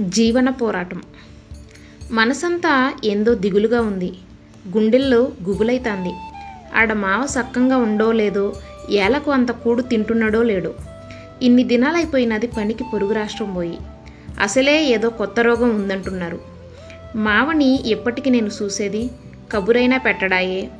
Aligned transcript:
జీవన 0.00 0.50
పోరాటం. 0.50 1.02
మనసంతా 2.10 2.94
ఏందో 3.04 3.34
దిగులుగా 3.34 3.80
ఉంది. 3.80 4.12
గుండెల్లో 4.68 5.32
గుబులైతాంది. 5.42 6.12
ఆడ 6.76 6.92
మావ 6.92 7.26
సక్కంగా 7.26 7.76
ఉండో 7.76 8.12
లేదో 8.12 8.54
ఏలకు 8.90 9.30
అంత 9.30 9.50
కూడు 9.50 9.82
తింటున్నాడో 9.82 10.42
లేడో. 10.42 10.74
ఇన్ని 11.42 11.64
దినాలైపోయినది 11.64 12.46
పనికి 12.46 12.84
పొరుగు 12.92 13.12
రాష్ట్రం 13.12 13.54
పోయి 13.54 13.78
అసలే 14.40 14.84
ఏదో 14.84 15.10
కొత్త 15.10 15.40
రోగం 15.40 15.70
ఉందంటున్నారు. 15.70 16.40
మావని 17.16 17.88
ఎప్పటికి 17.88 18.30
నేను 18.30 18.50
చూసేది 18.62 19.10
కబురైనా 19.52 19.98
పెట్టడాయే. 19.98 20.70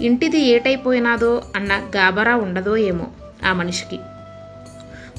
ఇంటిది 0.00 0.38
ఏటైపోయినాదో 0.38 1.42
అన్న 1.56 1.72
గాబరా 1.96 2.36
ఉండదో 2.36 2.76
ఏమో 2.76 3.06
ఆ 3.46 3.52
మనిషికి. 3.52 3.98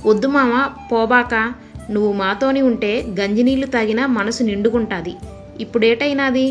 వద్దు 0.10 0.28
మామ 0.28 0.70
పోబాక 0.92 1.54
నువ్వు 1.90 2.12
మాతోని 2.14 2.62
ఉంటే 2.62 3.06
గంజినీళ్ళు 3.20 3.68
తాగినా 3.68 4.08
మనసు 4.08 4.44
నిండుకుంటాది 4.44 5.14
ఇప్పుడేటైనాది 5.60 6.46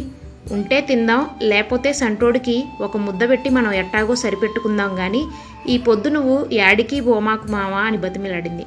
ఉంటే 0.52 0.80
తిందాం 0.80 1.30
లేకపోతే 1.42 1.92
సంటోడికి 1.92 2.64
ఒక 2.80 2.96
ముద్ద 2.96 3.30
పెట్టి 3.30 3.50
మనం 3.50 3.72
ఎట్టాగో 3.72 4.14
సరిపెట్టుకుందాం 4.14 4.98
గాని 4.98 5.22
ఈ 5.68 5.78
పొద్దు 5.78 6.08
నువ్వు 6.08 6.48
యాడికి 6.52 7.00
బోమాకు 7.00 7.48
మామ 7.52 7.74
అని 7.74 7.96
బతిమిలాడింది. 7.96 8.64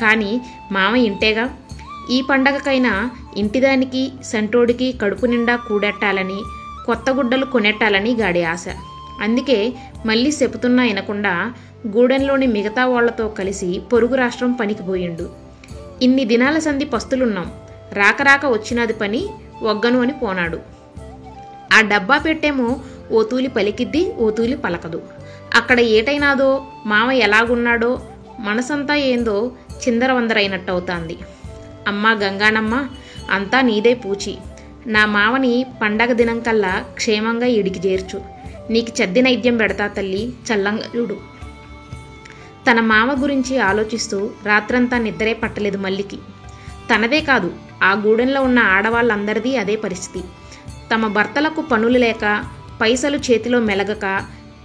కానీ 0.00 0.40
మామ 0.72 0.96
ఇంటేగా? 0.96 1.44
ఈ 2.10 2.22
పండగకైనా 2.30 3.10
ఇంటిదానికి 3.36 4.12
సంటోడికి 4.24 4.92
కడుపు 4.92 5.26
నిండా 5.26 5.56
కూడెట్టాలని 5.56 6.40
కొత్త 6.86 7.10
గుడ్డలు 7.10 7.44
కొనెట్టాలని 7.44 8.14
గాడి 8.14 8.44
ఆశ. 8.44 8.66
అందుకే 9.22 9.72
మళ్ళీ 10.06 10.30
చెబుతున్నా 10.42 10.82
వినకుండా 10.82 11.52
గూడెంలోని 11.86 12.46
మిగతా 12.46 12.86
వాళ్ళతో 12.86 13.28
కలిసి 13.28 13.82
పొరుగు 13.92 14.14
రాష్ట్రం 14.14 14.52
పనికిపోయిండు 14.52 15.51
ఇన్ని 16.02 16.24
దినాల 16.24 16.58
సంధి 16.58 16.84
పస్తులున్నాం. 16.84 17.48
రాక 17.92 18.22
రాక 18.22 18.46
వచ్చినది 18.46 18.92
పని 18.92 19.20
ఒగ్గను 19.62 19.98
అని 20.02 20.12
పోనాడు. 20.12 20.58
ఆ 21.76 21.80
డబ్బా 21.80 22.18
పెట్టేమో 22.18 22.68
ఓ 23.12 23.22
తూలి 23.22 23.48
పలికిద్ది 23.48 24.02
ఓ 24.18 24.30
తూలి 24.30 24.56
పలకదు. 24.56 25.00
అక్కడ 25.54 25.80
ఏటైనాదో 25.96 26.48
మామ 26.86 27.08
ఎలాగున్నాడో 27.26 27.90
మనసంతా 28.38 28.94
ఏందో 29.10 29.36
చిందరవందరైనట్టు 29.82 30.70
అవుతాంది 30.72 31.16
అమ్మా 31.88 32.12
గంగానమ్మ 32.22 32.74
అంతా 33.30 33.60
నీదే 33.60 33.94
పూచి. 33.94 34.34
నా 34.86 35.02
మావని 35.06 35.54
పండగ 35.82 36.12
దినం 36.12 36.40
కల్లా 36.40 36.72
క్షేమంగా 36.94 37.46
ఇడికి 37.58 37.80
చేర్చు. 37.88 38.18
నీకు 38.70 38.92
చెద్ది 39.00 39.22
నైద్యం 39.22 39.56
పెడతా 39.56 39.86
తల్లి 39.86 40.22
చల్లంగా 40.48 40.86
చూడు. 40.96 41.16
తన 42.66 42.80
మామ 42.80 43.22
గురించి 43.22 43.58
ఆలోచిస్తూ 43.58 44.30
రాత్రంతా 44.46 44.98
నిద్రే 44.98 45.32
పట్టలేదు 45.34 45.78
మల్లికి. 45.78 46.18
తనదే 46.90 47.20
కాదు 47.20 47.48
ఆ 47.82 47.92
గూడెంలో 47.94 48.42
ఉన్న 48.42 48.58
ఆడవాళ్ళందరిది 48.58 49.56
అదే 49.56 49.76
పరిస్థితి. 49.76 50.22
తమ 50.92 51.06
భర్తలకు 51.06 51.60
పనులు 51.62 51.98
లేక 51.98 52.44
పైసలు 52.80 53.16
చేతిలో 53.16 53.60
మెలగక 53.60 54.06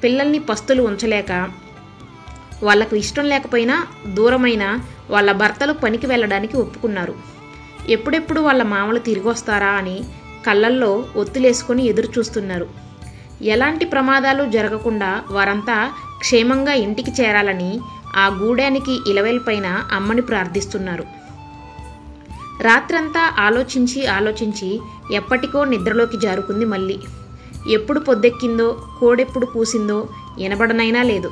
పిల్లల్ని 0.04 0.40
పస్తులు 0.40 0.82
ఉంచలేక 0.82 1.32
వాళ్ళకు 2.64 2.96
ఇష్టం 2.96 3.26
లేకపోయినా 3.26 3.88
దూరమైన 4.08 4.64
వాళ్ళ 5.10 5.32
భర్తలు 5.32 5.74
పనికి 5.74 6.08
వెళ్ళడానికి 6.08 6.58
ఒప్పుకున్నారు. 6.58 7.16
ఎప్పుడెప్పుడు 7.90 8.40
వాళ్ళ 8.40 8.64
మామలు 8.64 9.00
తిరిగి 9.00 9.28
వస్తారా 9.28 9.68
అని 9.68 9.98
కళ్ళల్లో 10.46 11.06
ఒత్తులేసుకొని 11.16 11.84
ఎదురు 11.86 12.10
చూస్తున్నారు 12.18 12.68
ఎలాంటి 13.42 13.86
ప్రమాదాలు 13.86 14.52
జరగకుండా 14.52 15.24
వారంతా 15.32 15.92
క్షేమంగా 16.20 16.74
ఇంటికి 16.74 17.22
చేరాలని 17.22 17.80
ఆ 18.16 18.28
గూడానికి 18.28 19.00
ఇలవెల్పైన 19.10 19.84
అమ్మని 19.92 20.22
ప్రార్థిస్తున్నారు. 20.22 21.04
రాత్రంతా 22.62 23.34
ఆలోచించి 23.40 24.08
ఆలోచించి 24.08 24.80
ఎప్పటికో 25.12 25.66
నిద్రలోకి 25.66 26.18
జారుకుంది 26.18 26.66
మళ్ళీ. 26.66 27.00
ఎప్పుడు 27.70 28.00
పొద్దెక్కిందో 28.00 28.84
కోడెప్పుడు 29.00 29.46
కూసిందో 29.46 30.10
ఎనబడనైనా 30.40 31.04
లేదు. 31.04 31.32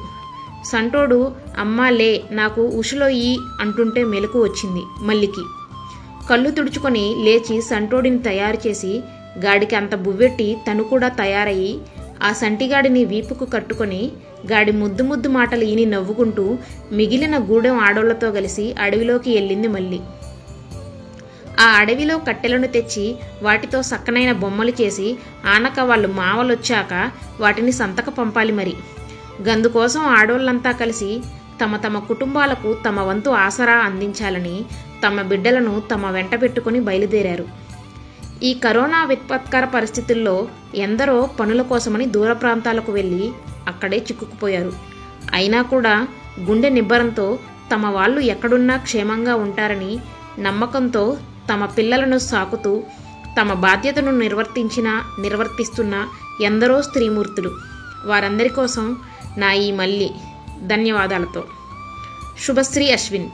సంటోడు 0.65 1.31
అమ్మా 1.57 1.89
లే 1.89 2.23
నాకు 2.31 2.61
ఉషులో 2.61 3.09
ఈ 3.09 3.39
అంటుంటే 3.61 4.03
మెలకు 4.03 4.43
వచ్చింది 4.43 4.81
మల్లికి. 5.01 5.43
కళ్ళు 6.29 6.51
తుడుచుకొని 6.51 7.15
లేచి 7.23 7.61
సంటోడిని 7.61 8.19
తయారు 8.19 8.67
చేసి 8.67 9.03
గాడికి 9.37 9.75
అంత 9.75 9.95
బువ్వెట్టి 9.95 10.57
తను 10.71 10.83
కూడా 10.83 11.07
తయారయ్యి 11.07 11.81
ఆ 12.25 12.31
సంటిగాడిని 12.31 13.01
వీపుకు 13.05 13.45
కట్టుకొని 13.45 14.01
గాడి 14.51 14.71
ముద్దు 14.71 15.03
ముద్దు 15.03 15.29
మాటలు 15.29 15.63
ఈని 15.63 15.85
నవ్వుకుంటూ 15.85 16.45
మిగిలిన 16.91 17.37
గూడెం 17.37 17.77
ఆడోళ్ళతో 17.79 18.31
కలిసి 18.31 18.65
అడవిలోకి 18.79 19.31
వెళ్ళింది 19.35 19.67
మళ్ళీ. 19.67 19.99
ఆ 21.59 21.65
అడవిలో 21.79 22.15
కట్టెలను 22.17 22.67
తెచ్చి 22.67 23.05
వాటితో 23.41 23.81
సక్కనైన 23.81 24.31
బొమ్మలు 24.31 24.73
చేసి 24.81 25.07
ఆనక 25.53 25.79
వాళ్ళు 25.79 26.07
మావలొచ్చాక 26.07 26.93
వాటిని 27.39 27.71
సంతక 27.71 28.09
పంపాలి 28.09 28.51
మరి. 28.51 28.75
గందుకోసం 29.41 30.01
ఆడోళ్ళంతా 30.17 30.71
కలిసి 30.71 31.11
తమ 31.61 31.75
తమ 31.75 31.99
కుటుంబాలకు 31.99 32.69
తమ 32.85 32.99
వంతు 32.99 33.29
ఆసరా 33.29 33.75
అందించాలని 33.87 34.55
తమ 35.03 35.21
బిడ్డలను 35.21 35.73
తమ 35.91 36.09
వెంట 36.09 36.41
పెట్టుకుని 36.41 36.79
బయలుదేరారు. 36.79 37.64
ఈ 38.45 38.53
కరోనా 38.53 39.05
విత్పత్కర 39.05 39.65
పరిస్థితుల్లో 39.65 40.47
ఎందరో 40.75 41.29
పనుల 41.39 41.61
కోసమని 41.61 42.05
దూర 42.05 42.33
ప్రాంతాలకు 42.33 42.91
వెళ్ళి 42.91 43.31
అక్కడే 43.67 43.97
చిక్కుకుపోయారు. 43.97 44.73
అయినా 45.33 45.61
కూడా 45.61 46.07
గుండె 46.39 46.69
నిబ్బరంతో 46.69 47.39
తమ 47.73 47.87
వాళ్ళు 47.87 48.19
ఎక్కడున్నా 48.19 48.77
క్షేమంగా 48.77 49.35
ఉంటారని 49.35 49.99
నమ్మకంతో 50.39 51.17
తమ 51.53 51.65
పిల్లలను 51.65 52.17
సాకుతూ 52.17 52.83
తమ 53.41 53.53
బాధ్యతను 53.53 54.11
నిర్వర్తించిన 54.11 55.03
నిర్వర్తిస్తున్న 55.19 56.07
ఎందరో 56.41 56.81
స్త్రీమూర్తులు. 56.81 57.51
వారందరి 58.05 58.49
కోసం 58.49 58.97
నా 59.37 59.53
ఈ 59.53 59.71
మళ్ళీ. 59.71 60.09
ధన్యవాదాలతో. 60.61 61.43
శుభశ్రీ 62.47 62.91
అశ్విన్. 62.91 63.29